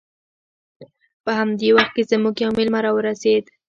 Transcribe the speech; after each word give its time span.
په 1.23 1.31
همدې 1.39 1.69
وخت 1.75 1.91
کې 1.95 2.03
زموږ 2.11 2.35
یو 2.43 2.51
میلمه 2.57 2.79
راورسید 2.85 3.45